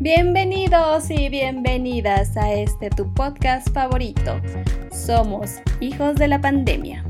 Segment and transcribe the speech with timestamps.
[0.00, 4.38] Bienvenidos y bienvenidas a este tu podcast favorito.
[4.92, 7.02] Somos hijos de la pandemia.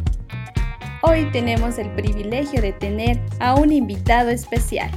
[1.03, 4.88] Hoy tenemos el privilegio de tener a un invitado especial.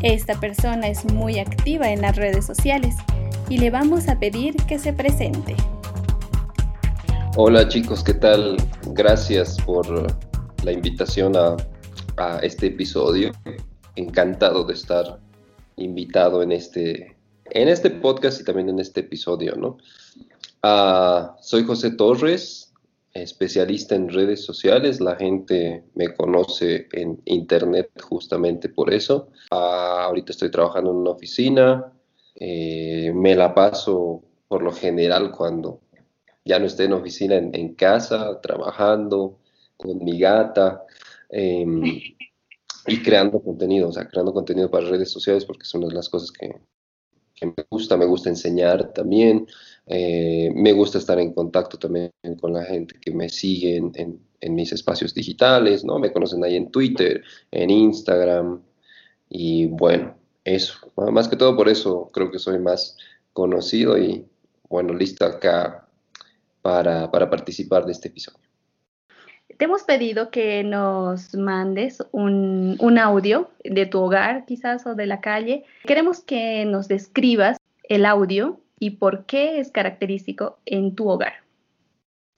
[0.00, 2.94] Esta persona es muy activa en las redes sociales
[3.50, 5.56] y le vamos a pedir que se presente.
[7.36, 8.56] Hola chicos, ¿qué tal?
[8.94, 10.06] Gracias por
[10.64, 11.54] la invitación a,
[12.16, 13.32] a este episodio.
[13.94, 15.27] Encantado de estar
[15.78, 19.78] invitado en este, en este podcast y también en este episodio, ¿no?
[20.62, 22.72] Ah, soy José Torres,
[23.14, 25.00] especialista en redes sociales.
[25.00, 29.28] La gente me conoce en internet justamente por eso.
[29.50, 31.92] Ah, ahorita estoy trabajando en una oficina.
[32.34, 35.80] Eh, me la paso por lo general cuando
[36.44, 39.38] ya no estoy en oficina, en, casa, trabajando
[39.76, 40.82] con mi gata.
[41.28, 41.82] Em,
[42.88, 46.08] y creando contenido, o sea, creando contenido para redes sociales porque son una de las
[46.08, 46.54] cosas que,
[47.46, 49.46] me gusta, me gusta enseñar también,
[49.86, 54.20] eh, me gusta estar en contacto también con la gente que me sigue en,
[54.54, 55.98] mis espacios digitales, ¿no?
[55.98, 58.60] Me conocen ahí en Twitter, en Instagram
[59.28, 62.96] y bueno, eso, más que todo por eso creo que soy más
[63.32, 64.26] conocido y
[64.68, 65.88] bueno, listo acá
[66.62, 68.47] para, para participar de este episodio
[69.56, 75.20] te hemos pedido que nos mandes un, audio de tu hogar quizás o de la
[75.20, 75.64] calle.
[75.84, 81.32] Queremos que nos describas el audio y por qué es característico en tu hogar.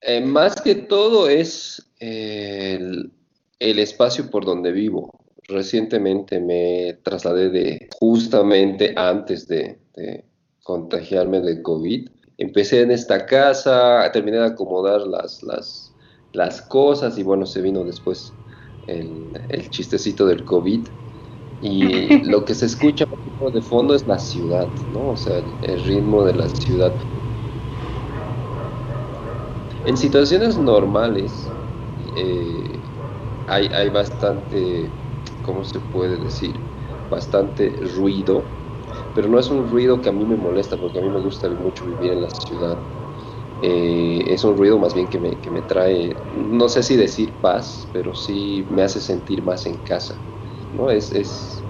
[0.02, 3.12] Eh, más que todo es el,
[3.58, 5.12] espacio por donde vivo.
[5.48, 10.24] Recientemente me trasladé de justamente antes de, de
[10.62, 12.08] contagiarme de COVID.
[12.38, 15.89] Empecé en esta casa, terminé de acomodar las, las
[16.32, 18.32] las cosas y bueno, se vino después
[18.86, 20.86] el, chistecito del COVID
[21.60, 23.06] y lo que se escucha
[23.52, 25.10] de fondo es la ciudad, ¿no?
[25.10, 26.92] O sea, el, ritmo de la ciudad.
[29.86, 31.32] En situaciones normales
[32.16, 32.80] eh,
[33.46, 34.90] hay, hay bastante,
[35.42, 36.54] ¿cómo se puede decir?
[37.08, 38.44] Bastante ruido,
[39.14, 41.48] pero no es un ruido que a mí me molesta porque a mí me gusta
[41.48, 42.78] mucho vivir en la ciudad
[43.60, 47.38] eh, es un ruido más bien que me, que me, trae, no sé si decir
[47.40, 50.24] paz, pero sí me hace sentir más en casa.
[50.72, 50.90] ¿no?
[50.90, 51.66] Es, es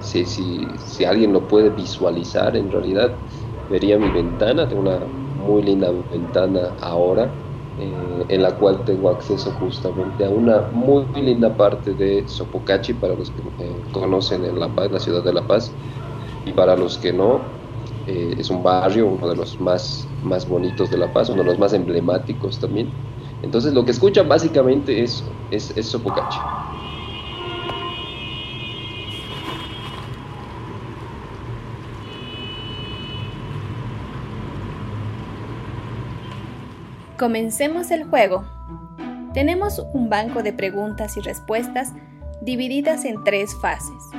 [0.00, 3.20] si, si, si, alguien lo puede visualizar, en realidad
[3.68, 7.40] vería mi ventana, tengo una muy linda ventana ahora,
[7.76, 13.14] eh, en la cual tengo acceso justamente a una muy, linda parte de Sopocachi, para
[13.14, 13.42] los que
[13.92, 15.76] conocen en La Paz, la ciudad de La Paz,
[16.44, 17.63] y para los que no,
[18.06, 21.50] eh, es un barrio, uno de los más, más bonitos de La Paz, uno de
[21.50, 22.90] los más emblemáticos también.
[23.42, 26.38] Entonces lo que escuchan básicamente es, es, es Sopocachi.
[37.18, 38.44] Comencemos el juego.
[39.32, 41.92] Tenemos un banco de preguntas y respuestas
[42.42, 44.10] divididas en tres fases.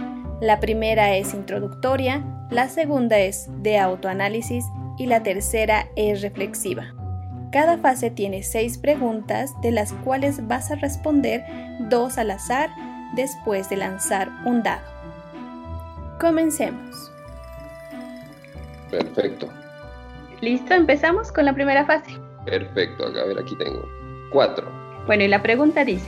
[0.41, 4.66] La primera es introductoria, la segunda es de autoanálisis
[4.97, 6.94] y la tercera es reflexiva.
[7.51, 11.44] Cada fase tiene seis preguntas de las cuales vas a responder
[11.89, 12.69] dos al azar
[13.16, 14.85] después de lanzar un dado.
[16.19, 17.11] Comencemos.
[18.91, 19.50] Perfecto.
[20.41, 22.11] Listo, empezamos con la primera fase.
[22.45, 23.84] Perfecto, a ver, aquí tengo
[24.31, 24.69] cuatro.
[25.07, 26.05] Bueno, y la pregunta dice,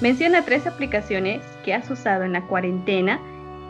[0.00, 3.20] menciona tres aplicaciones que has usado en la cuarentena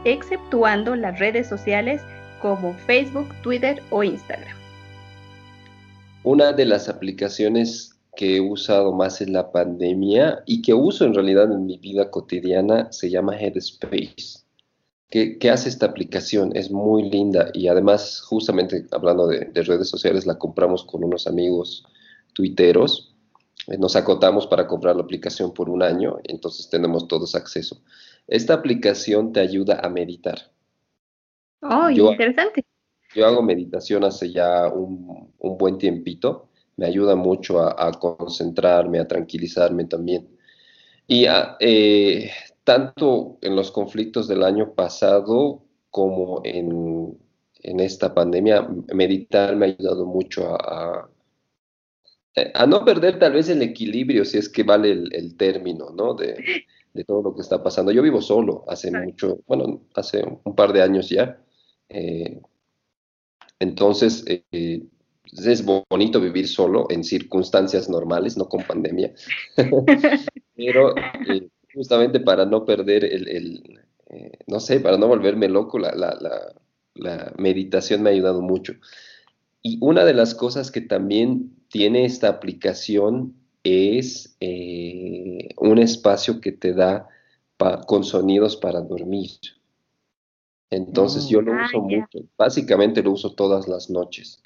[0.04, 2.02] exceptuando las redes sociales
[2.40, 4.56] como Facebook, Twitter o Instagram.
[6.24, 11.14] Una de las aplicaciones que he usado más en la pandemia y que uso en
[11.14, 14.40] realidad en mi vida cotidiana se llama Headspace.
[15.10, 16.54] ¿Qué, hace esta aplicación?
[16.54, 21.26] Es muy linda y además justamente hablando de, de redes sociales la compramos con unos
[21.26, 21.86] amigos
[22.34, 23.14] tuiteros.
[23.78, 27.80] Nos acotamos para comprar la aplicación por un año, entonces tenemos todos acceso.
[28.28, 30.52] Esta aplicación te ayuda a meditar.
[31.62, 32.64] Oh, interesante.
[33.14, 36.50] Yo hago meditación hace ya un, buen tiempito.
[36.76, 40.28] Me ayuda mucho a, concentrarme, a tranquilizarme también.
[41.06, 41.26] Y
[41.58, 42.30] eh,
[42.64, 47.18] tanto en los conflictos del año pasado como en,
[47.80, 51.10] esta pandemia, meditar me ha ayudado mucho a,
[52.54, 56.14] a, no perder tal vez el equilibrio, si es que vale el, el término, ¿no?
[56.14, 56.36] De,
[56.94, 57.92] de todo lo que está pasando.
[57.92, 61.40] Yo vivo solo hace mucho, bueno, hace un par de años ya.
[61.88, 62.40] Eh,
[63.58, 64.84] entonces, eh,
[65.32, 69.12] es bonito vivir solo en circunstancias normales, no con pandemia.
[70.54, 73.80] Pero eh, justamente para no perder el,
[74.46, 75.94] no sé, para no volverme loco, la,
[76.94, 78.74] la meditación me ha ayudado mucho.
[79.62, 83.34] Y una de las cosas que también tiene esta aplicación
[83.68, 87.08] es eh, un espacio que te da
[87.86, 89.30] con sonidos para dormir.
[90.70, 91.64] Entonces yo lo mm.
[91.64, 94.42] uso ah, mucho, básicamente lo uso todas las noches.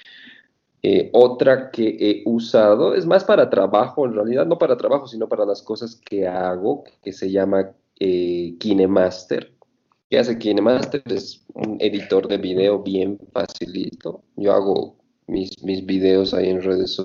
[0.84, 5.28] Eh, otra que he usado es más para trabajo, en realidad no para trabajo, sino
[5.28, 9.52] para las cosas que hago, que se llama eh, KineMaster.
[10.10, 11.02] ¿Qué hace KineMaster?
[11.06, 14.22] Es un editor de video bien facilito.
[14.36, 14.96] Yo hago
[15.26, 16.96] mis, mis videos ahí en redes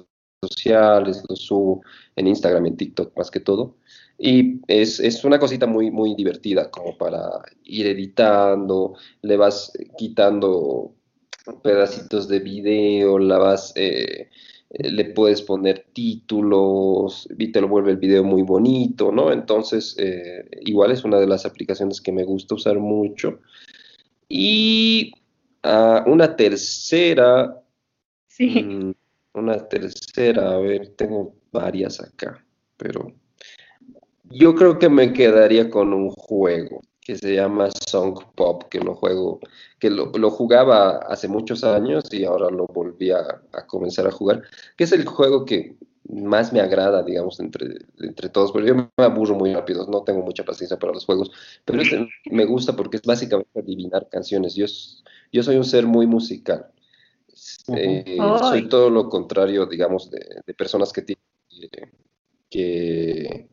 [0.49, 1.81] sociales, los subo
[2.15, 3.75] en Instagram, en TikTok más que todo.
[4.19, 7.21] Y es, es, una cosita muy, muy divertida, como para
[7.63, 10.95] ir editando, le vas quitando
[11.61, 14.29] pedacitos de video, la vas, eh,
[14.69, 19.31] le puedes poner títulos y te lo vuelve el video muy bonito, ¿no?
[19.31, 23.39] Entonces, eh, igual es una de las aplicaciones que me gusta usar mucho.
[24.27, 25.13] Y
[25.63, 27.61] ah, una tercera.
[28.27, 28.63] Sí.
[28.63, 28.93] Mm,
[29.37, 32.43] una tercera, a ver, tengo varias acá,
[32.77, 33.13] pero
[34.29, 38.93] yo creo que me quedaría con un juego que se llama Song Pop, que lo
[38.93, 39.39] juego,
[39.79, 44.43] que lo, jugaba hace muchos años y ahora lo volví a, comenzar a jugar,
[44.75, 45.77] que es el juego que
[46.09, 50.21] más me agrada, digamos, entre, entre todos, pero yo me aburro muy rápido, no tengo
[50.21, 51.31] mucha paciencia para los juegos,
[51.63, 54.55] pero este me gusta porque es básicamente adivinar canciones.
[54.55, 54.65] Yo,
[55.31, 56.67] yo soy un ser muy musical.
[57.75, 61.23] Eh, soy todo lo contrario, digamos, de, personas que tienen
[62.49, 63.47] que,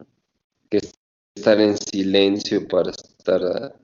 [0.69, 0.81] que
[1.35, 3.75] estar en silencio para estar ah,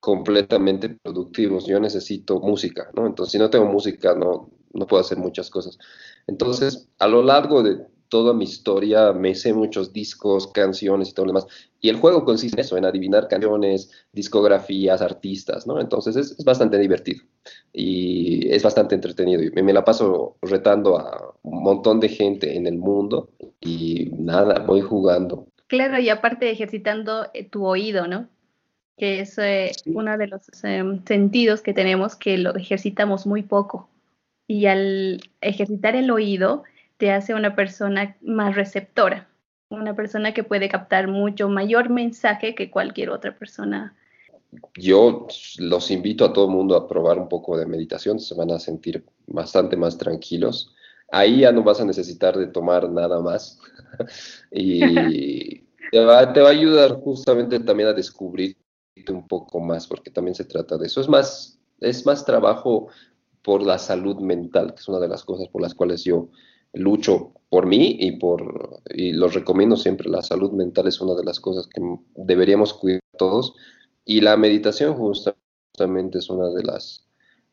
[0.00, 1.66] completamente productivos.
[1.66, 3.06] Yo necesito música, ¿no?
[3.06, 5.78] Entonces, si no tengo música, no, no puedo hacer muchas cosas.
[6.26, 11.26] Entonces, a lo largo de toda mi historia, me sé muchos discos, canciones y todo
[11.26, 11.46] lo demás.
[11.80, 15.80] Y el juego consiste en eso, en adivinar canciones, discografías, artistas, ¿no?
[15.80, 17.22] Entonces es, bastante divertido
[17.72, 19.42] y es bastante entretenido.
[19.42, 23.30] Y me la paso retando a un montón de gente en el mundo
[23.60, 25.46] y nada, voy jugando.
[25.66, 28.28] Claro, y aparte ejercitando eh, tu oído, ¿no?
[28.96, 33.88] Que es eh, uno de los em, sentidos que tenemos que lo ejercitamos muy poco.
[34.48, 36.62] Y al ejercitar el oído,
[36.96, 39.28] te hace una persona más receptora,
[39.70, 43.94] una persona que puede captar mucho mayor mensaje que cualquier otra persona.
[44.74, 45.26] Yo
[45.58, 48.58] los invito a todo el mundo a probar un poco de meditación, se van a
[48.58, 50.72] sentir bastante más tranquilos
[51.10, 53.58] ahí ya no vas a necesitar de tomar nada más.
[54.50, 54.80] y
[55.90, 58.56] te va, te va, a ayudar justamente también a descubrirte
[59.08, 61.00] un poco más, porque también se trata de eso.
[61.00, 62.88] Es más, es más trabajo
[63.42, 66.28] por la salud mental, que es una de las cosas por las cuales yo
[66.76, 70.08] lucho por mí y por y lo recomiendo siempre.
[70.08, 71.80] La salud mental es una de las cosas que
[72.14, 73.54] deberíamos cuidar todos.
[74.04, 77.06] Y la meditación justamente es una de las,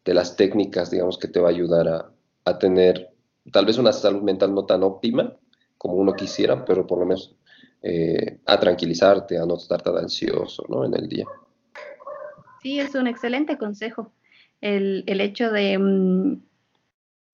[0.05, 2.11] de las técnicas, digamos, que te va a ayudar a,
[2.45, 3.13] a tener
[3.51, 5.35] tal vez una salud mental no tan óptima
[5.77, 7.35] como uno quisiera, pero por lo menos
[7.81, 10.85] eh, a tranquilizarte, a no estar tan ansioso ¿no?
[10.85, 11.25] en el día.
[12.61, 14.13] Sí, es un excelente consejo.
[14.61, 16.41] El, hecho de mm,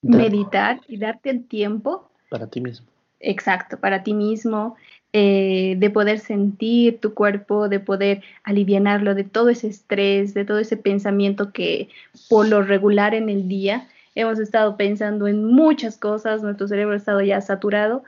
[0.01, 2.09] meditar y darte el tiempo.
[2.29, 2.87] Para ti mismo.
[3.19, 4.77] Exacto, para ti mismo,
[5.11, 10.59] eh, de poder sentir tu cuerpo, de poder aliviarlo de todo ese estrés, de todo
[10.59, 11.89] ese pensamiento que
[12.29, 16.97] por lo regular en el día hemos estado pensando en muchas cosas, nuestro cerebro ha
[16.97, 18.03] estado ya saturado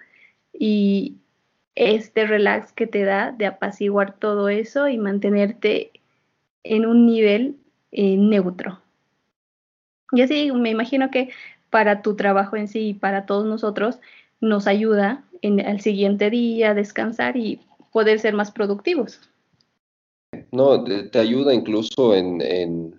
[0.54, 1.18] y
[1.75, 5.92] este relax que te da de apaciguar todo eso y mantenerte
[6.63, 7.58] en un nivel
[7.92, 8.80] eh, neutro.
[10.12, 11.30] Y así me imagino que
[11.72, 14.00] para tu trabajo en sí y para todos nosotros
[14.40, 17.60] nos ayuda en el siguiente día a descansar y
[17.92, 19.20] poder ser más productivos.
[20.51, 22.96] No, te, ayuda incluso en, en,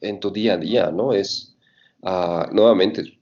[0.00, 1.12] en, tu día a día, ¿no?
[1.12, 1.52] Es,
[2.02, 3.18] Ah, nuevamente,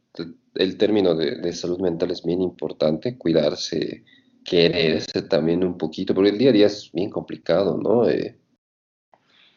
[0.54, 4.04] el término de, salud mental es bien importante, cuidarse,
[4.44, 8.08] quererse también un poquito, porque el día a día es bien complicado, ¿no?
[8.08, 8.38] Eh,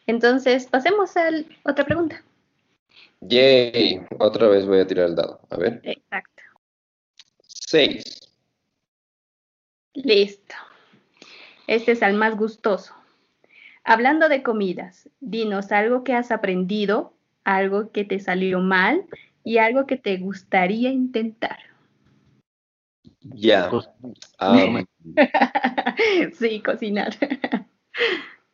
[0.06, 1.30] Entonces, pasemos a
[1.64, 2.22] otra pregunta.
[3.20, 5.80] Yay, otra vez voy a tirar el dado, a ver.
[5.82, 6.42] Exacto.
[7.42, 8.20] Seis.
[9.94, 10.54] Listo.
[11.66, 12.94] Este es el más gustoso.
[13.84, 19.06] Hablando de comidas, dinos algo que has aprendido algo que te salió mal
[19.44, 21.58] y algo que te gustaría intentar.
[23.20, 23.70] Ya.
[26.38, 27.14] sí, cocinar.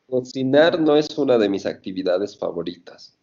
[0.07, 3.17] Cocinar no es una de mis actividades favoritas.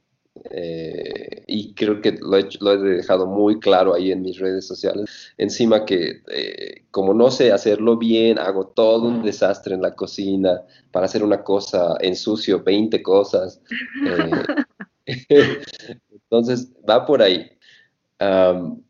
[0.51, 5.09] Eh, y creo que lo he, dejado muy claro ahí en mis redes sociales.
[5.37, 10.61] Encima que eh, como no sé hacerlo bien, hago todo un desastre en la cocina
[10.91, 13.61] para hacer una cosa, ensucio 20 cosas.
[15.05, 15.61] Eh,
[16.11, 17.49] Entonces, va por ahí.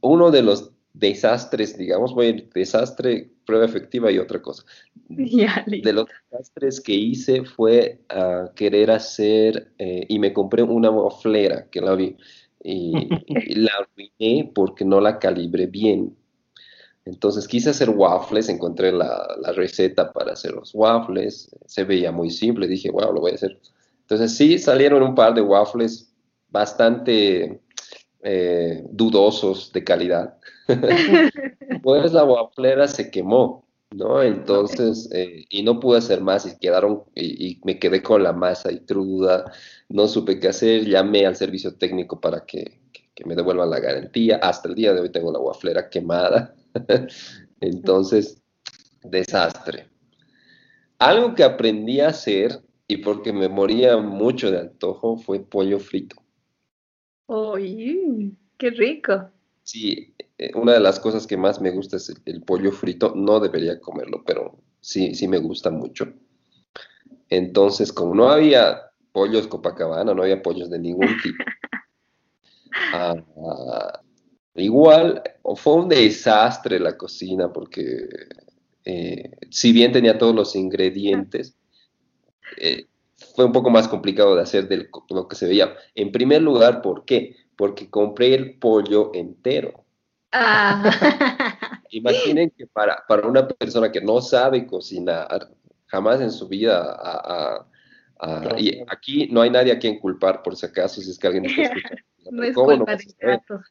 [0.02, 4.64] uno de los desastres, digamos, voy desastre, prueba efectiva y otra cosa.
[5.10, 11.68] de los desastres que hice fue uh, querer hacer, eh, y me compré una moflera
[11.72, 12.16] que la vi,
[12.64, 16.16] y, la arruiné porque no la calibré bien.
[17.06, 22.30] Entonces quise hacer waffles, encontré la, la, receta para hacer los waffles, se veía muy
[22.30, 23.58] simple, dije, wow, lo voy a hacer.
[24.02, 26.14] Entonces sí, salieron un par de waffles
[26.50, 27.62] bastante
[28.24, 30.38] eh, dudosos de calidad.
[31.84, 34.22] pues la wafflera se quemó, ¿no?
[34.22, 38.72] Entonces, eh, y no pude hacer más y quedaron, y, me quedé con la masa
[38.72, 39.52] y cruda,
[39.90, 42.80] no supe qué hacer, llamé al servicio técnico para que,
[43.16, 46.54] que me devuelvan la garantía, hasta el día de hoy tengo la wafflera quemada,
[47.62, 48.42] entonces,
[49.04, 49.88] desastre.
[51.00, 56.16] Algo que aprendí a hacer, y porque me moría mucho de antojo, fue pollo frito.
[57.28, 58.36] ¡Uy!
[58.58, 59.30] ¡Qué rico!
[59.68, 63.14] Sí, eh, una de las cosas que más me gusta es el, pollo frito.
[63.14, 66.08] No debería comerlo, pero sí, sí me gusta mucho.
[67.28, 71.44] Entonces, como no había pollos Copacabana, no había pollos de ningún tipo.
[72.94, 73.16] Ah,
[74.54, 75.24] igual
[75.56, 78.08] fue un desastre la cocina porque
[78.86, 81.58] eh, si bien tenía todos los ingredientes,
[82.58, 82.86] eh,
[83.36, 85.76] fue un poco más complicado de hacer de lo que se veía.
[85.96, 87.36] En primer lugar, ¿por qué?
[87.58, 89.84] Porque compré el pollo entero.
[90.32, 90.84] Ah.
[91.90, 95.50] Imaginen que para, para, una persona que no sabe cocinar,
[95.88, 97.66] jamás en su vida,
[98.58, 101.46] y aquí no hay nadie a quien culpar, por si acaso, si es que alguien
[101.46, 102.04] está escuchando.
[102.32, 103.62] no es culpa no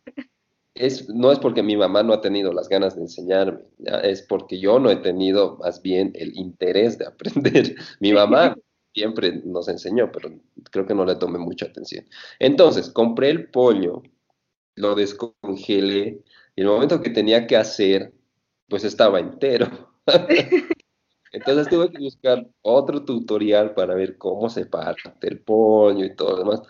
[0.77, 3.61] es, no es porque mi mamá no ha tenido las ganas de enseñarme,
[4.03, 7.75] es porque yo no he tenido más bien el interés de aprender.
[8.01, 8.57] Mi mamá
[8.97, 10.31] siempre nos enseñó, pero
[10.71, 12.07] creo que no le tomé mucha atención.
[12.39, 14.03] Entonces, compré el pollo,
[14.75, 16.25] lo descongelé,
[16.57, 18.15] y el momento que tenía que hacer,
[18.71, 19.69] pues estaba entero.
[21.33, 26.31] Entonces tuve que buscar otro tutorial para ver cómo se parte el pollo y todo
[26.31, 26.63] lo demás.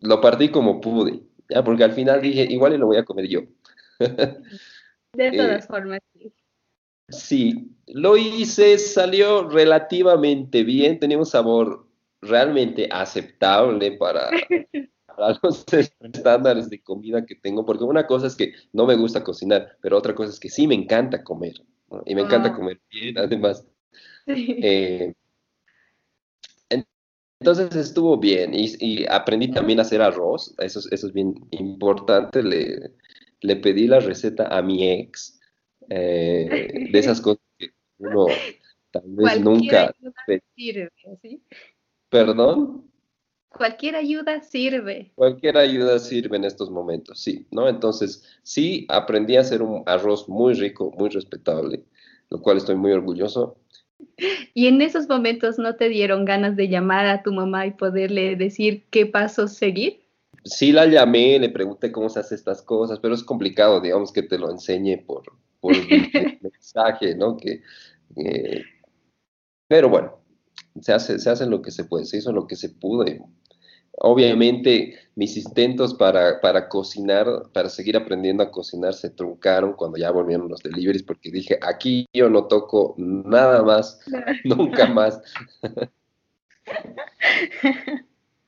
[0.00, 1.64] Lo partí como pude, ¿ya?
[1.64, 3.40] porque al final dije, igual y lo voy a comer yo.
[5.14, 6.30] De todas eh, formas, sí.
[7.08, 11.86] Sí, lo hice, salió relativamente bien, tenía un sabor
[12.20, 14.30] realmente aceptable para,
[15.42, 19.78] los estándares de comida que tengo, porque una cosa es que no me gusta cocinar,
[19.80, 21.54] pero otra cosa es que sí me encanta comer,
[22.04, 22.54] y me encanta ah.
[22.54, 23.64] comer bien, además.
[24.26, 25.14] Eh,
[27.38, 32.90] entonces estuvo bien, y, aprendí también a hacer arroz, eso, eso es bien importante, le,
[33.42, 35.35] le pedí la receta a mi ex,
[35.88, 38.26] eh, de esas cosas que uno
[38.90, 39.94] tal vez nunca...
[40.54, 40.90] Sirve,
[41.22, 41.42] ¿sí?
[42.08, 42.84] ¿Perdón?
[43.56, 45.12] Cualquier ayuda sirve.
[45.14, 47.68] Cualquier ayuda sirve en estos momentos, sí, ¿no?
[47.68, 51.82] Entonces, sí, aprendí a hacer un arroz muy rico, muy respetable,
[52.30, 53.56] lo cual estoy muy orgulloso.
[54.52, 58.36] ¿Y en esos momentos no te dieron ganas de llamar a tu mamá y poderle
[58.36, 60.00] decir qué pasos seguir?
[60.44, 64.22] Sí la llamé, le pregunté cómo se hace estas cosas, pero es complicado, digamos, que
[64.22, 65.24] te lo enseñe por,
[65.60, 65.84] por el
[66.40, 67.36] mensaje, ¿no?
[67.36, 67.62] Que,
[68.16, 68.62] eh,
[69.68, 70.18] pero bueno,
[70.80, 73.04] se hace, se hace lo que se puede, se hizo lo que se pudo.
[73.98, 80.10] Obviamente mis intentos para, para cocinar, para seguir aprendiendo a cocinar, se truncaron cuando ya
[80.10, 84.00] volvieron los deliveries, porque dije, aquí yo no toco nada más,
[84.44, 85.20] nunca más.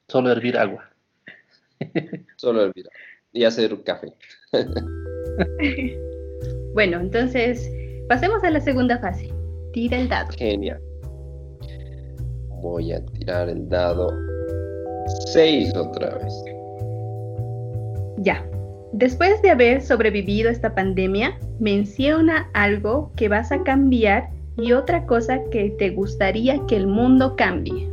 [0.09, 0.91] Solo hervir agua.
[2.37, 2.99] Solo hervir agua.
[3.33, 4.13] Y hacer un café.
[6.75, 7.71] Bueno, entonces
[8.09, 9.33] pasemos a la segunda fase.
[9.73, 10.29] Tira el dado.
[10.37, 10.81] Genial.
[12.61, 14.11] Voy a tirar el dado
[15.33, 16.45] 6 otra vez.
[18.19, 18.45] Ya.
[18.93, 25.39] Después de haber sobrevivido esta pandemia, menciona algo que vas a cambiar y otra cosa
[25.51, 27.89] que te gustaría que el mundo cambie.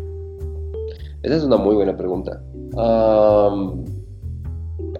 [1.21, 2.41] Esa es una muy buena pregunta.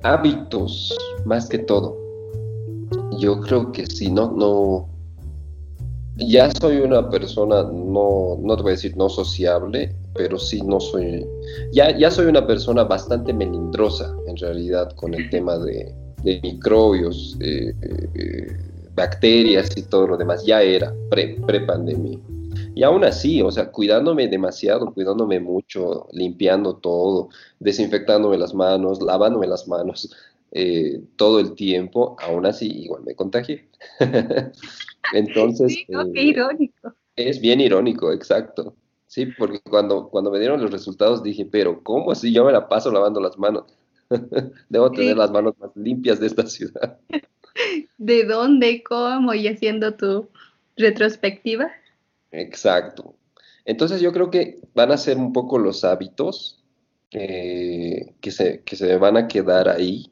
[0.04, 2.05] hábitos, más que todo
[3.20, 4.90] yo creo que sí, no, no,
[6.18, 10.80] ya soy una persona, no, no te voy a decir no sociable, pero sí no
[10.80, 11.26] soy,
[11.74, 15.94] ya, ya soy una persona bastante melindrosa en realidad con el tema de,
[16.24, 17.38] microbios,
[18.96, 22.18] bacterias y todo lo demás, ya era pre, pre-pandemia.
[22.74, 27.30] Y aún así, o sea, cuidándome demasiado, cuidándome mucho, limpiando todo,
[27.60, 30.10] desinfectándome las manos, lavándome las manos,
[30.52, 33.68] eh, todo el tiempo, aún así igual me contagié.
[35.14, 35.74] Entonces...
[35.74, 36.94] Sí, qué eh, irónico.
[37.16, 38.76] Es bien irónico, exacto.
[39.08, 42.68] Sí, porque cuando, cuando me dieron los resultados dije, pero ¿cómo así yo me la
[42.68, 43.66] paso lavando las manos?
[44.70, 46.98] Debo tener las manos más limpias de esta ciudad.
[47.98, 50.30] ¿De dónde, cómo y haciendo tu
[50.76, 51.72] retrospectiva?
[52.32, 53.16] Exacto.
[53.64, 56.64] Entonces yo creo que van a ser un poco los hábitos
[57.12, 60.12] eh, que, se, que se van a quedar ahí.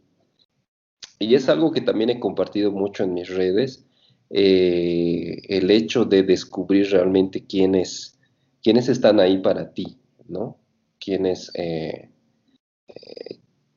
[1.23, 3.85] Y es algo que también he compartido mucho en mis redes,
[4.29, 8.19] eh, el hecho de descubrir realmente quiénes,
[8.61, 10.57] quiénes están ahí para ti, ¿no?
[10.99, 12.09] Quiénes, eh,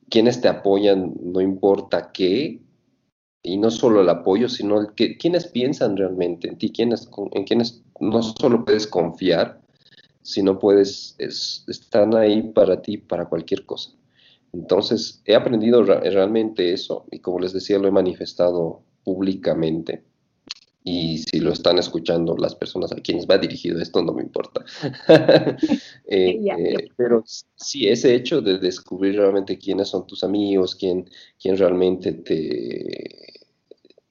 [0.09, 2.61] quiénes te apoyan, no importa qué,
[3.43, 7.43] y no solo el apoyo, sino el que, quienes piensan realmente en ti, quienes, en
[7.45, 9.61] quienes no solo puedes confiar,
[10.21, 13.91] sino puedes, están ahí para ti, para cualquier cosa.
[14.53, 20.03] Entonces, he aprendido realmente eso y como les decía, lo he manifestado públicamente.
[20.83, 24.63] Y si lo están escuchando las personas a quienes va dirigido esto, no me importa.
[26.09, 27.25] Eh, eh, pero
[27.57, 33.33] sí, ese hecho de descubrir realmente quiénes son tus amigos, quién, quién realmente te,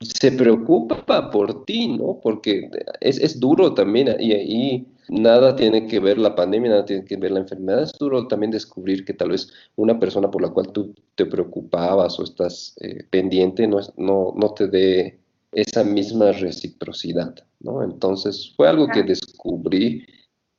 [0.00, 2.20] se preocupa por ti, ¿no?
[2.22, 7.04] Porque es, es duro también y ahí nada tiene que ver la pandemia, nada tiene
[7.04, 7.82] que ver la enfermedad.
[7.82, 12.18] Es duro también descubrir que tal vez una persona por la cual tú te preocupabas
[12.18, 15.18] o estás eh, pendiente no, no, no te dé
[15.52, 17.82] esa misma reciprocidad, ¿no?
[17.82, 20.04] Entonces fue algo que descubrí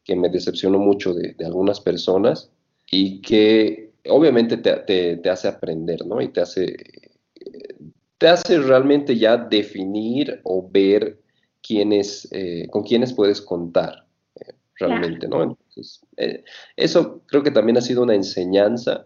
[0.04, 2.50] que me decepcionó mucho de, de algunas personas
[2.90, 6.22] y que obviamente te, te, te hace aprender, ¿no?
[6.22, 6.76] Y te hace
[8.18, 11.20] te hace realmente ya definir o ver
[11.62, 14.07] quiénes, eh, con quiénes puedes contar
[14.80, 15.44] eh, realmente, ¿no?
[15.44, 16.44] Entonces, eh,
[16.76, 19.06] eso creo que también ha sido una enseñanza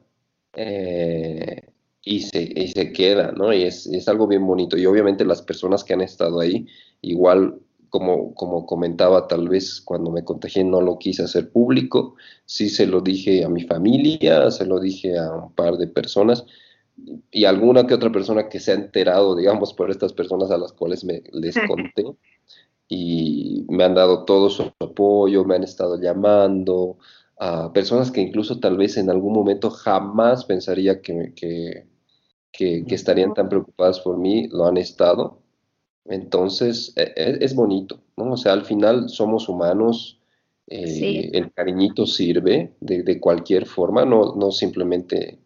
[2.04, 3.54] y, se, se queda, ¿no?
[3.54, 4.78] Y es, es, algo bien bonito.
[4.78, 6.68] Y obviamente las personas que han estado ahí,
[7.02, 7.60] igual
[7.92, 12.88] como, como comentaba, tal vez cuando me contagié no lo quise hacer público, sí se
[12.88, 16.46] lo dije a mi familia, se lo dije a un par de personas,
[17.32, 20.72] y alguna que otra persona que se ha enterado, digamos, por estas personas a las
[20.72, 22.06] cuales me, les conté
[22.94, 26.98] y me han dado todo su apoyo, me han estado llamando,
[27.40, 31.88] a personas que incluso tal vez en algún momento jamás pensaría que, que,
[32.52, 35.40] que, estarían tan preocupadas por mí, lo han estado.
[36.04, 38.34] Entonces, e, e, es, bonito, ¿no?
[38.34, 40.20] O sea, al final somos humanos,
[40.68, 45.40] eh, el cariñito sirve de, de, cualquier forma, no, no simplemente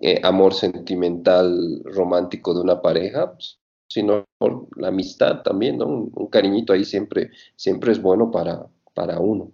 [0.00, 3.34] eh, amor sentimental romántico de una pareja,
[3.88, 5.86] sino por la amistad también, ¿no?
[5.86, 9.50] Un, cariñito ahí siempre, siempre es bueno para, para uno.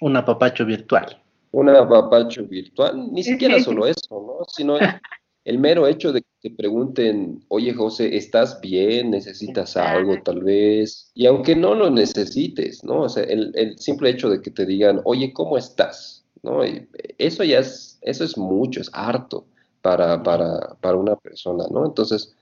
[0.00, 1.20] Un apapacho virtual.
[1.52, 4.44] Un apapacho virtual, ni siquiera solo eso, ¿no?
[4.48, 4.76] Sino
[5.44, 9.10] el, mero hecho de que te pregunten, oye José, ¿estás bien?
[9.10, 11.10] ¿Necesitas algo tal vez?
[11.14, 13.02] Y aunque no lo necesites, ¿no?
[13.02, 16.22] O sea, el, el simple hecho de que te digan, oye, ¿cómo estás?
[16.42, 16.64] ¿no?
[16.66, 16.88] Y
[17.18, 19.46] eso ya es, eso es mucho, es harto
[19.80, 21.86] para, para, para una persona, ¿no?
[21.86, 22.34] Entonces,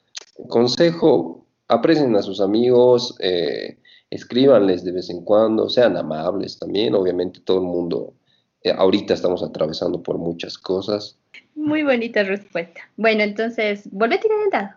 [0.48, 3.78] consejo, aprecien a sus amigos, eh,
[4.10, 8.14] escríbanles de vez en cuando, sean amables también, obviamente todo el mundo,
[8.62, 11.18] eh, ahorita estamos atravesando por muchas cosas.
[11.54, 12.80] Muy bonita respuesta.
[12.96, 14.70] Bueno, entonces, vuelve a tirar el dado.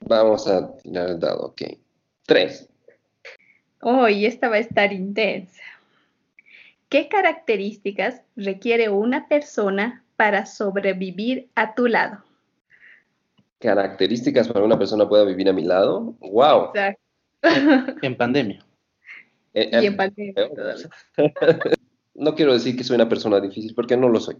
[0.00, 1.62] Vamos a tirar el dado, ok.
[2.26, 2.68] Tres.
[3.80, 5.62] Hoy esta va a estar intensa.
[6.88, 12.18] ¿Qué características requiere una persona para sobrevivir a tu lado?
[13.64, 16.14] Características para una persona pueda vivir a mi lado.
[16.20, 16.72] ¡Wow!
[18.02, 18.62] en pandemia.
[19.54, 20.34] Eh, y en eh, pandemia.
[22.14, 24.36] no quiero decir que soy una persona difícil porque no lo soy.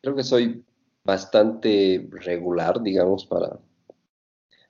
[0.00, 0.64] Creo que soy
[1.02, 3.58] bastante regular, digamos, para,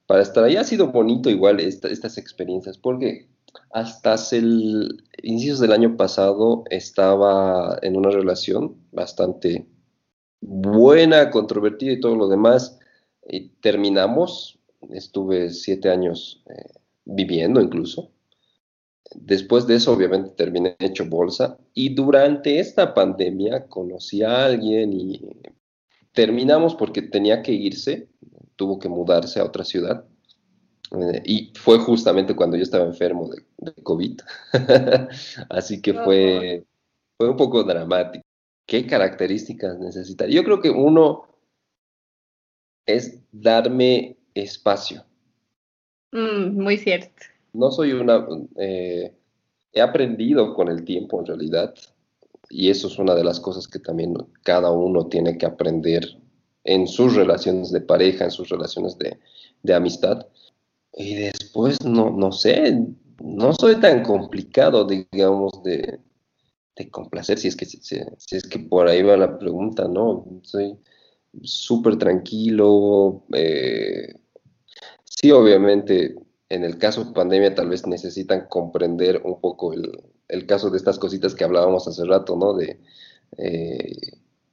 [0.07, 0.57] para estar ahí.
[0.57, 3.29] Ha sido bonito igual estas experiencias porque
[3.70, 9.66] hasta el inicios del año pasado estaba en una relación bastante
[10.40, 12.79] buena, controvertida y todo lo demás.
[13.29, 14.59] Y terminamos,
[14.91, 16.73] estuve siete años eh,
[17.05, 18.11] viviendo incluso.
[19.15, 21.59] Después de eso, obviamente, terminé hecho bolsa.
[21.73, 25.21] Y durante esta pandemia conocí a alguien y
[26.13, 28.09] terminamos porque tenía que irse,
[28.57, 30.05] tuvo que mudarse a otra ciudad.
[30.91, 34.21] Eh, y fue justamente cuando yo estaba enfermo de, COVID.
[35.49, 36.65] Así que fue,
[37.17, 38.25] fue un poco dramático.
[38.67, 40.37] ¿Qué características necesitaría?
[40.37, 41.34] Yo creo que uno
[42.87, 45.05] es darme espacio.
[46.12, 47.23] Mm, muy cierto.
[47.53, 48.27] No soy una...
[48.57, 49.12] Eh,
[49.73, 51.75] he aprendido con el tiempo en realidad
[52.49, 56.05] y eso es una de las cosas que también cada uno tiene que aprender
[56.64, 59.18] en sus relaciones de pareja, en sus relaciones de,
[59.62, 60.27] de amistad,
[60.97, 62.79] y después, no, no sé,
[63.23, 65.99] no soy tan complicado, digamos, de,
[66.77, 70.25] de complacer, si es, que, si, es que por ahí va la pregunta, ¿no?
[70.42, 70.77] Soy,
[71.42, 73.25] súper tranquilo.
[73.33, 74.14] Eh,
[75.05, 76.14] sí, obviamente,
[76.49, 80.99] en el caso de pandemia tal vez necesitan comprender un poco el, caso de estas
[80.99, 82.55] cositas que hablábamos hace rato, ¿no?
[82.55, 82.81] De,
[83.38, 83.97] eh,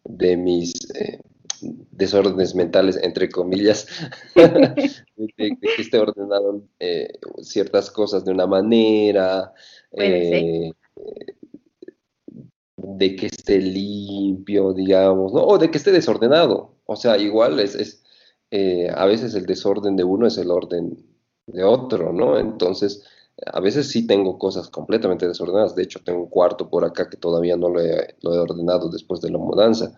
[0.03, 1.19] de mis eh,
[1.91, 3.87] desórdenes mentales, entre comillas,
[4.35, 6.63] de, que esté ordenado
[7.41, 9.53] ciertas cosas de una manera
[12.83, 15.31] de que esté limpio, digamos.
[15.35, 16.75] O de que esté desordenado.
[16.85, 18.03] O sea, igual es, es
[18.51, 20.97] eh, a veces el desorden de uno es el orden
[21.47, 22.37] de otro, ¿no?
[22.37, 23.03] Entonces,
[23.45, 25.75] a veces sí tengo cosas completamente desordenadas.
[25.75, 28.89] De hecho, tengo un cuarto por acá que todavía no lo he, lo he ordenado
[28.89, 29.95] después de la mudanza.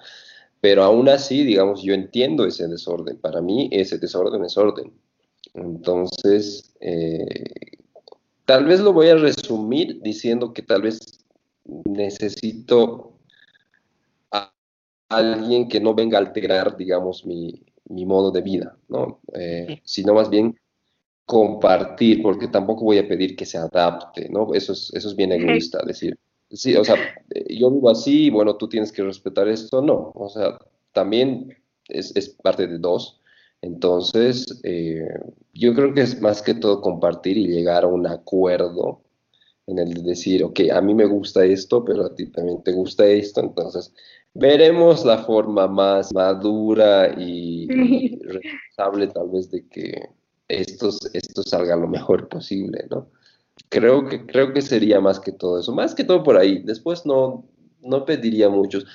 [0.61, 3.17] Pero aún así, digamos, yo entiendo ese desorden.
[3.17, 4.93] Para mí, ese desorden es orden.
[5.53, 7.25] Entonces, eh,
[8.45, 11.22] tal vez lo voy a resumir diciendo que tal vez
[11.65, 13.13] necesito
[14.31, 14.53] a
[15.09, 19.21] alguien que no venga a alterar, digamos, mi, modo de vida, ¿no?
[19.33, 20.59] Eh, sino más bien
[21.25, 24.53] compartir, porque tampoco voy a pedir que se adapte, ¿no?
[24.53, 26.17] Eso es, eso es bien egoísta, decir,
[26.49, 26.95] sí, o sea,
[27.49, 30.57] yo vivo así, bueno, tú tienes que respetar esto, no, o sea,
[30.91, 33.21] también es, parte de dos,
[33.61, 35.07] entonces, eh,
[35.53, 39.02] yo creo que es más que todo compartir y llegar a un acuerdo
[39.67, 42.71] en el de decir, ok, a mí me gusta esto, pero a ti también te
[42.71, 43.93] gusta esto, entonces
[44.33, 47.67] veremos la forma más madura y
[48.21, 50.09] responsable tal vez de que
[50.47, 53.09] esto, esto salga lo mejor posible, ¿no?
[53.69, 56.63] Creo que, creo que sería más que todo eso, más que todo por ahí.
[56.63, 57.45] Después no,
[57.81, 58.85] no pediría muchos.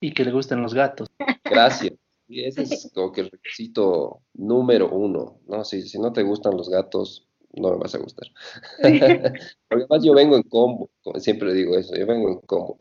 [0.00, 1.08] Y que le gusten los gatos.
[1.44, 1.94] Gracias.
[2.28, 5.64] Y ese es como que el requisito número uno, ¿no?
[5.64, 8.28] Si, si no te gustan los gatos, no me vas a gustar.
[8.82, 9.34] Porque
[9.68, 12.78] además yo vengo en combo, siempre digo eso, yo vengo en combo.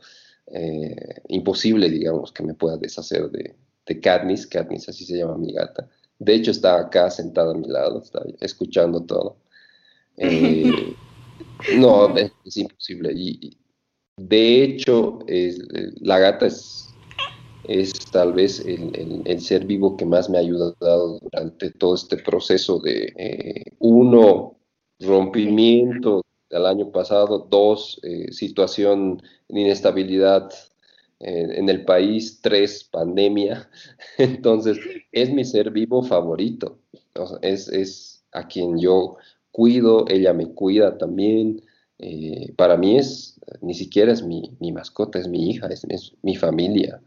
[0.52, 3.56] Eh, imposible, digamos, que me pueda deshacer de,
[3.86, 5.88] de Katniss, Katniss así se llama mi gata.
[6.18, 9.38] De hecho, está acá sentada a mi lado, está escuchando todo.
[10.18, 10.96] Eh,
[11.78, 13.14] no, es, imposible.
[13.16, 13.58] Y,
[14.18, 15.20] de hecho,
[16.02, 16.94] la gata es,
[17.64, 22.18] es tal vez el, el, ser vivo que más me ha ayudado durante todo este
[22.18, 24.59] proceso de, eh, uno,
[25.00, 30.52] rompimiento del año pasado, dos, eh, situación de inestabilidad
[31.22, 33.70] en el país, tres, pandemia.
[34.18, 34.80] Entonces,
[35.12, 36.80] es mi ser vivo favorito.
[37.42, 39.18] es, es, a quien yo
[39.52, 41.62] cuido, ella me cuida también.
[41.98, 47.02] Eh, para mí es, ni siquiera es mi, mascota, es mi hija, es, mi familia.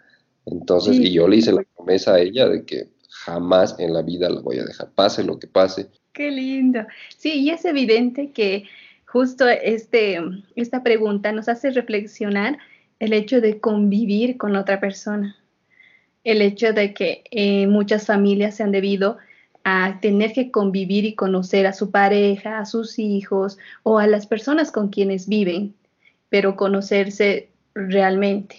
[0.45, 4.29] Entonces, y yo le hice la promesa a ella de que jamás en la vida
[4.29, 6.87] la voy a dejar, pase lo que pase, Qué lindo.
[7.17, 8.65] Sí, y es evidente que
[9.07, 10.21] justo este,
[10.57, 12.59] esta pregunta nos hace reflexionar
[12.99, 15.37] el hecho de convivir con otra persona,
[16.25, 19.17] el hecho de que eh, muchas familias se han debido
[19.65, 24.27] a tener que convivir y conocer a su pareja, a sus hijos o a las
[24.27, 25.75] personas con quienes viven,
[26.29, 28.57] pero conocerse realmente,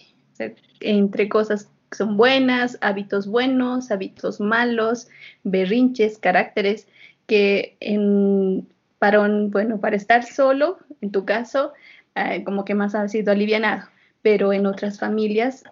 [0.79, 5.07] entre cosas que son buenas, hábitos buenos, hábitos malos,
[5.43, 6.87] berrinches, caracteres,
[7.27, 8.67] que en,
[8.99, 11.73] para, bueno, para estar solo, en tu caso,
[12.15, 13.87] eh, como que más ha sido alivianado,
[14.21, 15.63] pero en otras familias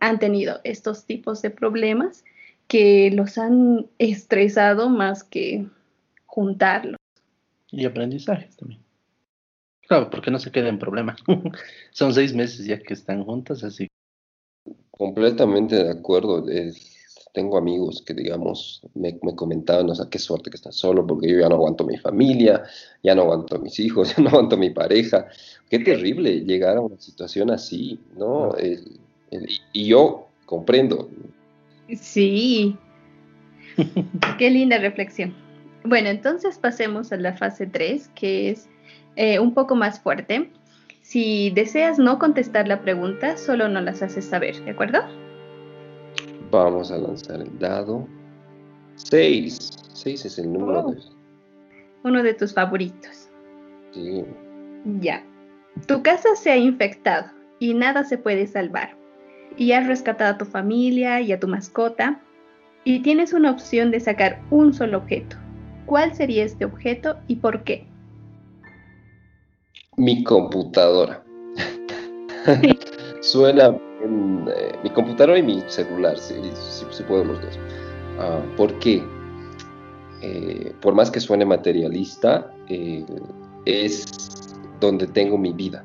[0.00, 2.24] han tenido estos tipos de problemas
[2.66, 5.66] que los han estresado más que
[6.26, 6.96] juntarlos.
[7.70, 8.80] Y aprendizajes también.
[9.86, 11.22] Claro, porque no se queden problemas.
[11.90, 13.88] Son seis meses ya que están juntas, así.
[14.90, 16.48] Completamente de acuerdo.
[16.48, 16.91] Es,
[17.32, 21.40] tengo amigos que, digamos, me, comentaban, o sea, qué suerte que estás solo, porque yo
[21.40, 22.62] ya no aguanto mi familia,
[23.02, 25.26] ya no aguanto a mis hijos, ya no aguanto a mi pareja.
[25.70, 28.54] Qué terrible llegar a una situación así, ¿no?
[29.72, 31.08] y yo comprendo.
[31.96, 32.76] Sí.
[34.38, 35.34] qué linda reflexión.
[35.84, 38.68] Bueno, entonces pasemos a la fase 3, que es
[39.16, 40.50] eh, un poco más fuerte.
[41.00, 45.00] Si deseas no contestar la pregunta, solo no las haces saber, ¿de acuerdo?
[46.52, 48.06] Vamos a lanzar el dado.
[48.96, 49.70] 6.
[49.94, 50.92] 6 es el número oh.
[50.92, 51.00] de...
[52.04, 53.30] Uno de tus favoritos.
[53.92, 54.22] Sí.
[55.00, 55.24] Ya.
[55.86, 58.94] Tu casa se ha infectado y nada se puede salvar.
[59.56, 62.20] Y has rescatado a tu familia y a tu mascota.
[62.84, 65.36] Y tienes una opción de sacar un solo objeto.
[65.86, 67.86] ¿Cuál sería este objeto y por qué?
[69.96, 71.24] Mi computadora.
[73.22, 76.34] Suena eh, mi computadora y mi celular, si,
[77.04, 77.58] puedo los dos.
[78.18, 79.02] Uh, ¿Por qué?
[80.20, 83.04] Eh, por más que suene materialista, eh,
[83.64, 84.06] es
[84.80, 85.84] donde tengo mi vida.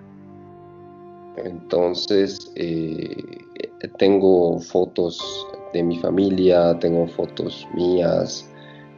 [1.38, 2.52] Entonces,
[4.00, 8.50] tengo fotos de mi familia, tengo fotos mías,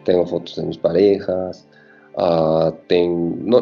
[0.05, 1.67] tengo fotos de mis parejas,
[2.17, 2.71] uh,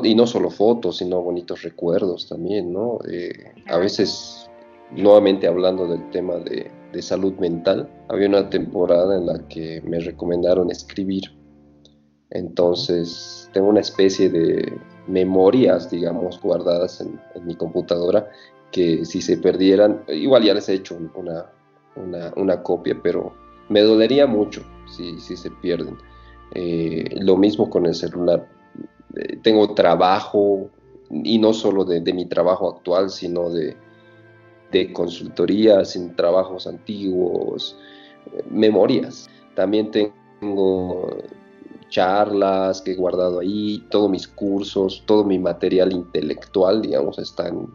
[0.04, 3.00] y no solo fotos, sino bonitos recuerdos también, ¿no?
[3.10, 4.37] Eh, a veces,
[4.92, 10.00] nuevamente hablando del tema de, de salud mental, había una temporada en la que me
[10.00, 11.24] recomendaron escribir.
[12.30, 18.30] Entonces, tengo una especie de memorias, digamos, guardadas en, mi computadora,
[18.72, 21.46] que si se perdieran, igual ya les he hecho una,
[22.36, 23.34] una, copia, pero
[23.70, 25.98] me dolería mucho si, si se pierden.
[26.54, 28.48] Eh, lo mismo con el celular.
[29.16, 30.70] Eh, tengo trabajo,
[31.10, 33.78] y no solo de, mi trabajo actual, sino de,
[34.72, 37.78] de consultorías, en trabajos antiguos,
[38.34, 39.30] eh, memorias.
[39.56, 41.18] También tengo
[41.90, 47.68] charlas que he guardado ahí, todos mis cursos, todo mi material intelectual, digamos, está en,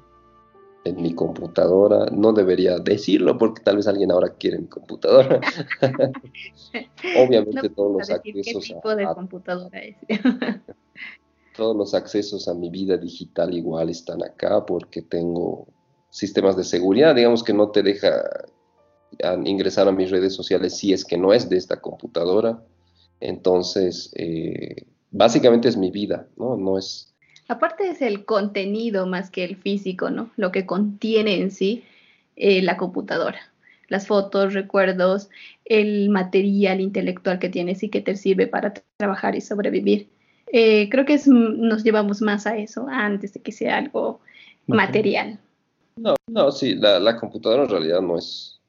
[0.97, 2.07] mi computadora.
[2.07, 5.41] No debería decirlo porque tal vez alguien ahora quiere mi computadora.
[7.19, 9.97] Obviamente todos los accesos qué tipo de computadora es.
[11.57, 15.69] todos los accesos a mi vida digital igual están acá porque tengo
[16.13, 18.23] sistemas de seguridad, digamos que no te deja
[19.45, 22.63] ingresar a mis redes sociales si es que no es de esta computadora.
[23.21, 26.57] Entonces, eh, básicamente es mi vida, ¿no?
[26.57, 27.15] No es...
[27.49, 30.31] Aparte es el contenido más que el físico, ¿no?
[30.37, 31.85] Lo que contiene en sí
[32.37, 33.41] eh, la computadora.
[33.89, 35.31] Las fotos, recuerdos,
[35.65, 40.09] el material intelectual que tienes y que te sirve para trabajar y sobrevivir.
[40.47, 44.21] Eh, creo que es, nos llevamos más a eso antes de que sea algo
[44.67, 45.39] material.
[45.97, 48.61] No, no, sí, la, computadora en realidad no es,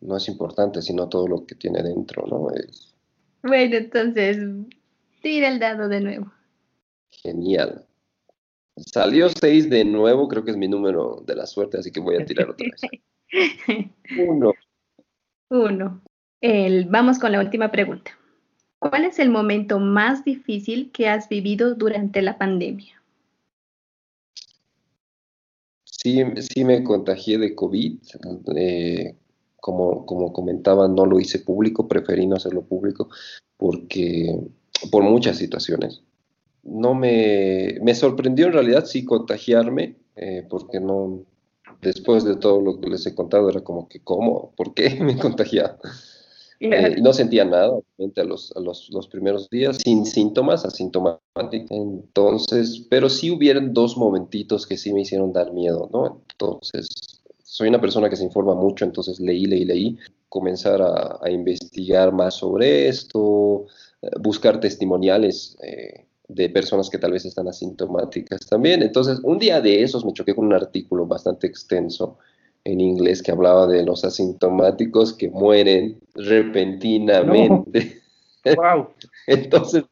[0.00, 2.50] no es importante, sino todo lo que tiene dentro, ¿no?
[2.50, 2.94] Es,
[3.42, 4.38] bueno, entonces,
[5.22, 6.32] tira el dado de nuevo.
[7.10, 7.86] Genial.
[8.76, 12.16] Salió 6 de nuevo, creo que es mi número de la suerte, así que voy
[12.16, 12.80] a tirar otra vez.
[14.28, 14.52] Uno.
[15.50, 16.02] Uno.
[16.40, 18.12] El, vamos con la última pregunta.
[18.78, 22.97] ¿Cuál es el momento más difícil que has vivido durante la pandemia?
[26.08, 27.98] Sí, sí me contagié de COVID.
[28.56, 29.14] Eh,
[29.60, 33.10] como, como comentaba, no lo hice público, preferí no hacerlo público
[33.56, 34.38] porque
[34.90, 36.02] por muchas situaciones.
[36.62, 41.24] No me, me sorprendió en realidad sí contagiarme, eh, porque no,
[41.82, 44.52] después de todo lo que les he contado, era como que, ¿cómo?
[44.56, 45.78] ¿Por qué me contagiaba?
[46.60, 51.70] Eh, no sentía nada, obviamente, a, los, a los, los, primeros días, sin síntomas, asintomáticos.
[51.70, 56.22] Entonces, pero sí hubieron dos momentitos que sí me hicieron dar miedo, ¿no?
[56.32, 56.88] Entonces,
[57.44, 62.34] soy una persona que se informa mucho, entonces leí, leí, leí, comenzar a, investigar más
[62.34, 63.66] sobre esto,
[64.02, 68.82] eh, buscar testimoniales eh, de personas que tal vez están asintomáticas también.
[68.82, 72.18] Entonces, un día de esos me choqué con un artículo bastante extenso
[72.68, 78.02] en inglés que hablaba de los asintomáticos que mueren repentinamente.
[78.44, 78.88] Wow.
[79.26, 79.84] entonces,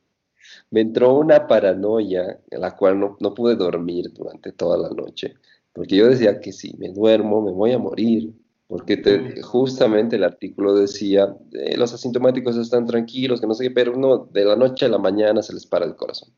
[0.71, 5.35] me entró una paranoia, en la cual no, no pude dormir durante toda la noche.
[5.73, 8.33] Porque yo decía que si me duermo me voy a morir,
[8.67, 13.97] porque justamente el artículo decía, eh, los asintomáticos están tranquilos, que no sé qué, pero
[13.97, 16.31] no, de la noche a la mañana se les para el corazón.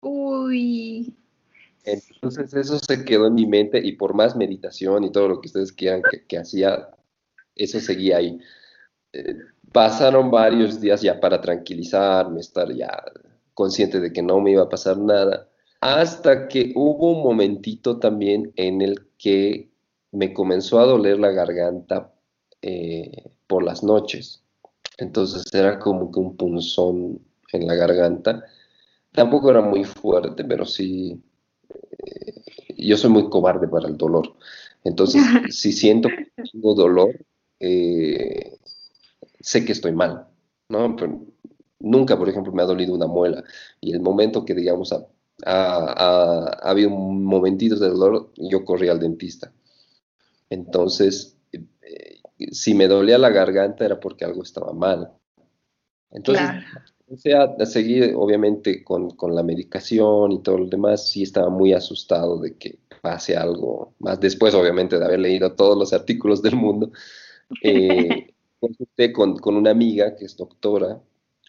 [0.00, 1.14] Uy.
[1.92, 5.48] Entonces eso se quedó en mi mente y por más meditación y todo lo que
[5.48, 6.88] ustedes quieran que, hacía,
[7.54, 8.38] eso seguía ahí.
[9.12, 9.36] Eh,
[9.72, 13.02] pasaron varios días ya para tranquilizarme, estar ya
[13.54, 15.48] consciente de que no me iba a pasar nada
[15.80, 19.70] hasta que hubo un momentito también en el que
[20.10, 22.12] me comenzó a doler la garganta
[22.62, 24.42] eh, por las noches.
[24.96, 27.20] Entonces era como que un punzón
[27.52, 28.44] en la garganta.
[29.12, 31.22] Tampoco era muy fuerte, pero sí,
[32.76, 34.34] yo soy muy cobarde para el dolor.
[34.84, 37.14] Entonces, si siento que tengo dolor,
[37.60, 38.58] eh,
[39.40, 40.26] sé que estoy mal.
[40.68, 40.96] ¿no?
[41.80, 43.44] nunca, por ejemplo, me ha dolido una muela.
[43.80, 45.06] Y el momento que, digamos, a,
[46.62, 49.52] había un momentito de dolor yo corrí al dentista.
[50.50, 55.12] Entonces, eh, si me dolía la garganta era porque algo estaba mal.
[56.10, 56.48] Entonces,
[57.10, 62.38] o sea, seguir obviamente con, la medicación y todo lo demás, sí estaba muy asustado
[62.38, 64.20] de que pase algo más.
[64.20, 66.90] Después, obviamente, de haber leído todos los artículos del mundo,
[67.62, 71.00] eh, consulté con, con una amiga que es doctora,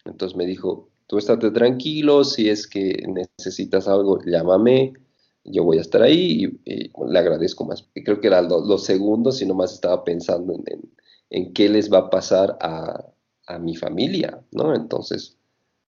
[0.04, 4.94] entonces me dijo, tú estate tranquilo, si es que necesitas algo, llámame,
[5.44, 7.88] yo voy a estar ahí y, le agradezco más.
[7.94, 10.54] Creo que era los lo segundo, si nomás estaba pensando
[11.30, 13.06] en, qué les va a pasar a,
[13.60, 14.72] mi familia, ¿no?
[14.76, 15.36] Entonces,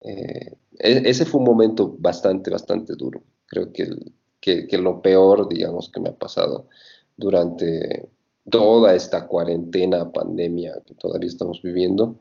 [0.02, 3.22] eh, e, ese fue un momento bastante, bastante duro.
[3.46, 3.86] Creo que,
[4.40, 6.68] que, lo peor, digamos, que me ha pasado
[7.16, 8.08] durante,
[8.48, 12.18] toda esta cuarentena, pandemia que todavía estamos viviendo,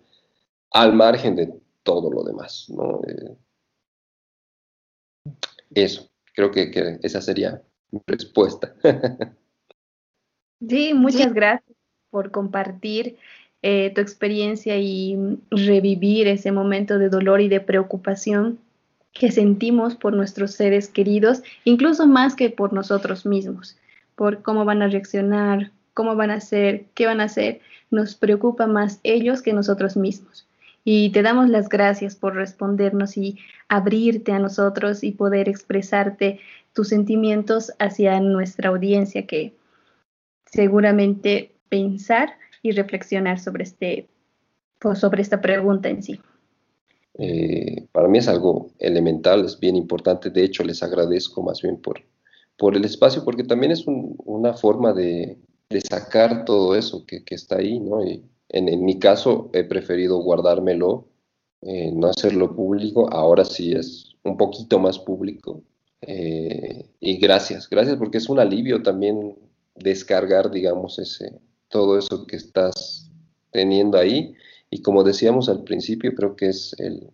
[0.72, 3.02] al margen de todo lo demás, ¿no?
[3.08, 3.38] Eh,
[5.72, 7.62] eso, creo que, que, esa sería
[7.92, 8.76] mi respuesta.
[10.68, 11.78] sí, muchas gracias
[12.10, 13.18] por compartir
[13.62, 15.17] eh, tu experiencia y
[15.52, 18.60] revivir ese momento de dolor y de preocupación
[19.13, 23.78] que sentimos por nuestros seres queridos, incluso más que por nosotros mismos,
[24.15, 27.60] por cómo van a reaccionar, cómo van a ser, qué van a hacer.
[27.91, 30.48] Nos preocupa más ellos que nosotros mismos.
[30.86, 36.39] Y te damos las gracias por respondernos y abrirte a nosotros y poder expresarte
[36.74, 39.54] tus sentimientos hacia nuestra audiencia que
[40.45, 44.10] seguramente pensar y reflexionar sobre, este,
[44.80, 46.19] pues, sobre esta pregunta en sí.
[47.17, 50.30] Eh, para mí es algo elemental, es bien importante.
[50.30, 52.02] De hecho, les agradezco más bien por,
[52.58, 55.38] por el espacio, porque también es una forma de,
[55.88, 58.04] sacar todo eso que, está ahí, ¿no?
[58.04, 61.06] Y en, en, mi caso he preferido guardármelo,
[61.62, 63.12] eh, no hacerlo público.
[63.12, 65.62] Ahora sí es un poquito más público.
[66.02, 69.36] Eh, y gracias, gracias porque es un alivio también
[69.76, 71.39] descargar, digamos, ese,
[71.70, 73.10] todo eso que estás
[73.52, 74.36] teniendo ahí.
[74.70, 77.12] Y como decíamos al principio, creo que es el...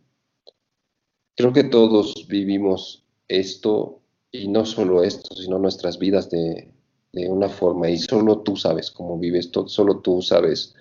[1.35, 6.71] Creo que todos vivimos esto y no solo esto, sino nuestras vidas de,
[7.11, 7.89] de una forma.
[7.89, 10.75] Y solo tú sabes cómo vives, todo, solo tú sabes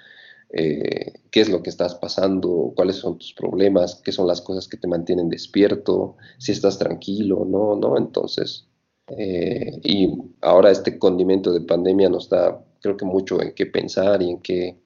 [0.50, 4.68] eh, qué es lo que estás pasando, cuáles son tus problemas, qué son las cosas
[4.68, 8.68] que te mantienen despierto, si estás tranquilo, no, no, entonces,
[9.08, 14.20] eh, y ahora este condimento de pandemia nos da creo que mucho en qué pensar
[14.22, 14.78] y en qué,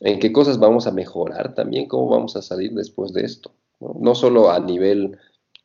[0.00, 3.52] en qué cosas vamos a mejorar también, cómo vamos a salir después de esto.
[3.78, 5.16] No, solo a nivel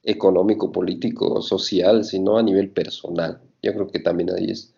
[0.03, 3.41] económico, político, social, sino a nivel personal.
[3.63, 4.75] Yo creo que también ahí es,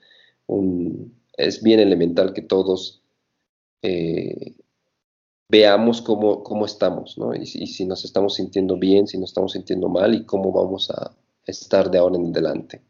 [0.47, 3.01] un, es bien elemental que todos
[3.81, 4.55] eh,
[5.49, 7.35] veamos cómo, cómo estamos, ¿no?
[7.35, 10.89] Y, y, si nos estamos sintiendo bien, si nos estamos sintiendo mal y cómo vamos
[10.89, 11.11] a
[11.45, 12.81] estar de ahora en adelante.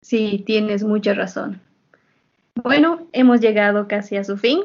[0.00, 1.60] Sí, tienes mucha razón.
[2.64, 4.60] Bueno, hemos llegado casi a su fin.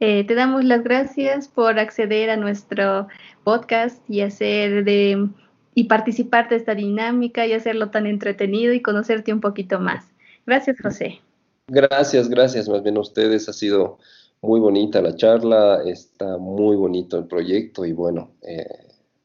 [0.00, 3.08] Eh, te damos las gracias por acceder a nuestro
[3.44, 5.28] podcast y hacer de
[5.74, 10.06] y participar de esta dinámica y hacerlo tan entretenido y conocerte un poquito más.
[10.44, 11.20] Gracias, José.
[11.68, 12.68] Gracias, gracias.
[12.68, 13.98] Más bien a ustedes ha sido
[14.40, 18.66] muy bonita la charla, está muy bonito el proyecto y bueno, eh,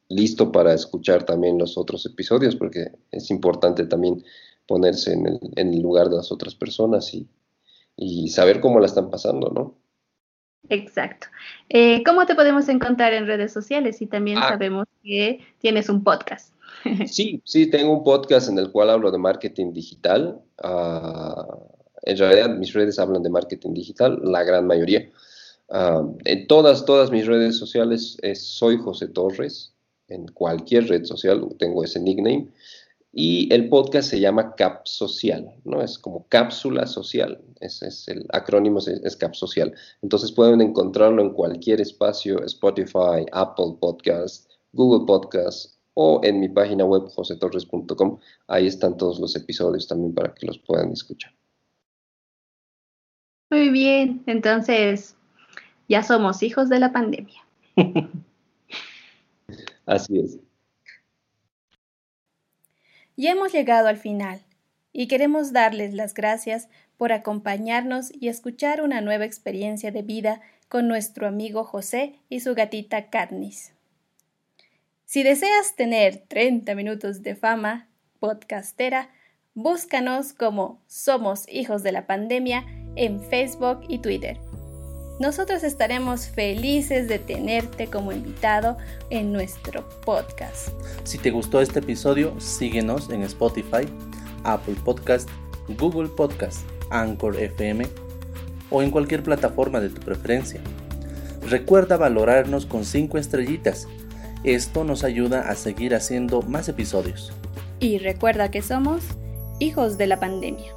[0.08, 4.24] listo para escuchar también los otros episodios porque es importante también
[4.66, 7.26] ponerse en el, en el lugar de las otras personas y
[7.96, 9.74] y saber cómo la están pasando, ¿no?
[10.68, 11.26] Exacto.
[11.68, 14.00] Eh, ¿Cómo te podemos encontrar en redes sociales?
[14.00, 14.48] Y también ah.
[14.48, 16.52] sabemos que tienes un podcast.
[17.06, 20.38] Sí, sí, tengo un podcast en el cual hablo de marketing digital.
[20.62, 21.56] Uh,
[22.02, 25.08] en realidad mis redes hablan de marketing digital, la gran mayoría.
[25.68, 29.72] Uh, en todas, todas mis redes sociales es, soy José Torres.
[30.08, 32.48] En cualquier red social tengo ese nickname.
[33.16, 35.80] Y el podcast se llama Cap Social, ¿no?
[35.80, 39.72] Es como cápsula social, ese es el acrónimo, es, Cap Social.
[40.02, 46.84] Entonces pueden encontrarlo en cualquier espacio, Spotify, Apple Podcast, Google Podcast o en mi página
[46.84, 48.18] web josetorres.com.
[48.48, 51.32] Ahí están todos los episodios también para que los puedan escuchar.
[53.52, 55.14] Muy bien, entonces
[55.88, 57.46] ya somos hijos de la pandemia.
[59.86, 60.43] Así es.
[63.16, 64.40] Y hemos llegado al final,
[64.92, 70.88] y queremos darles las gracias por acompañarnos y escuchar una nueva experiencia de vida con
[70.88, 73.72] nuestro amigo José y su gatita Katniss.
[75.04, 79.10] Si deseas tener 30 minutos de fama podcastera,
[79.54, 82.64] búscanos como Somos Hijos de la Pandemia
[82.96, 84.43] en Facebook y Twitter.
[85.20, 88.76] Nosotros estaremos felices de tenerte como invitado
[89.10, 90.70] en nuestro podcast.
[91.04, 93.86] Si te gustó este episodio, síguenos en Spotify,
[94.42, 95.28] Apple Podcast,
[95.78, 97.86] Google Podcast, Anchor FM
[98.70, 100.60] o en cualquier plataforma de tu preferencia.
[101.48, 103.86] Recuerda valorarnos con 5 estrellitas.
[104.42, 107.32] Esto nos ayuda a seguir haciendo más episodios.
[107.78, 109.04] Y recuerda que somos
[109.60, 110.72] hijos de la pandemia.